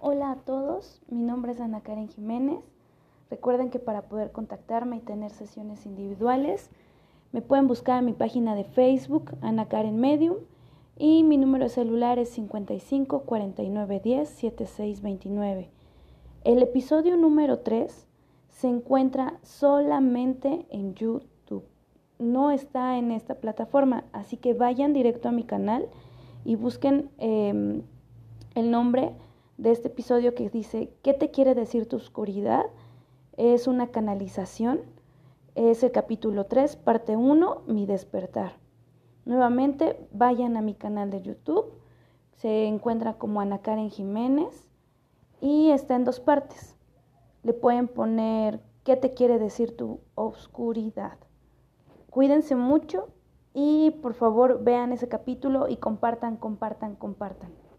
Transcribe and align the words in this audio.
Hola 0.00 0.30
a 0.30 0.36
todos, 0.36 1.02
mi 1.08 1.22
nombre 1.22 1.50
es 1.50 1.60
Ana 1.60 1.80
Karen 1.80 2.06
Jiménez. 2.06 2.60
Recuerden 3.30 3.68
que 3.68 3.80
para 3.80 4.02
poder 4.02 4.30
contactarme 4.30 4.98
y 4.98 5.00
tener 5.00 5.32
sesiones 5.32 5.86
individuales, 5.86 6.70
me 7.32 7.42
pueden 7.42 7.66
buscar 7.66 7.98
en 7.98 8.04
mi 8.04 8.12
página 8.12 8.54
de 8.54 8.62
Facebook, 8.62 9.32
Ana 9.40 9.66
Karen 9.66 9.98
Medium, 9.98 10.36
y 10.96 11.24
mi 11.24 11.36
número 11.36 11.64
de 11.64 11.70
celular 11.70 12.20
es 12.20 12.28
55 12.28 13.22
49 13.22 14.00
10 14.04 14.28
76 14.28 15.02
29. 15.02 15.68
El 16.44 16.62
episodio 16.62 17.16
número 17.16 17.58
3 17.58 18.06
se 18.50 18.68
encuentra 18.68 19.40
solamente 19.42 20.64
en 20.70 20.94
YouTube. 20.94 21.64
No 22.20 22.52
está 22.52 22.98
en 22.98 23.10
esta 23.10 23.34
plataforma, 23.34 24.04
así 24.12 24.36
que 24.36 24.54
vayan 24.54 24.92
directo 24.92 25.28
a 25.28 25.32
mi 25.32 25.42
canal 25.42 25.88
y 26.44 26.54
busquen 26.54 27.10
eh, 27.18 27.82
el 28.54 28.70
nombre 28.70 29.12
de 29.58 29.72
este 29.72 29.88
episodio 29.88 30.34
que 30.34 30.48
dice, 30.48 30.94
¿qué 31.02 31.12
te 31.12 31.30
quiere 31.30 31.54
decir 31.54 31.88
tu 31.88 31.96
oscuridad? 31.96 32.64
Es 33.36 33.66
una 33.66 33.88
canalización. 33.88 34.80
Es 35.56 35.82
el 35.82 35.90
capítulo 35.90 36.46
3, 36.46 36.76
parte 36.76 37.16
1, 37.16 37.62
mi 37.66 37.84
despertar. 37.84 38.52
Nuevamente, 39.24 40.08
vayan 40.12 40.56
a 40.56 40.62
mi 40.62 40.74
canal 40.74 41.10
de 41.10 41.22
YouTube. 41.22 41.72
Se 42.36 42.66
encuentra 42.66 43.14
como 43.14 43.40
Ana 43.40 43.58
Karen 43.58 43.90
Jiménez 43.90 44.68
y 45.40 45.70
está 45.70 45.96
en 45.96 46.04
dos 46.04 46.20
partes. 46.20 46.76
Le 47.42 47.52
pueden 47.52 47.88
poner 47.88 48.60
qué 48.84 48.96
te 48.96 49.12
quiere 49.12 49.40
decir 49.40 49.76
tu 49.76 50.00
oscuridad. 50.14 51.18
Cuídense 52.10 52.54
mucho 52.54 53.08
y 53.54 53.90
por 54.02 54.14
favor 54.14 54.62
vean 54.62 54.92
ese 54.92 55.08
capítulo 55.08 55.68
y 55.68 55.78
compartan, 55.78 56.36
compartan, 56.36 56.94
compartan. 56.94 57.50